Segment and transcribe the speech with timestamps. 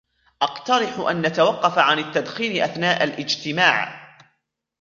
[0.41, 4.01] اقترحَ أن نتوقف عن التدخين أثناء الاجتماع.